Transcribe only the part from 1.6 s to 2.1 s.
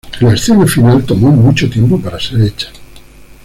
tiempo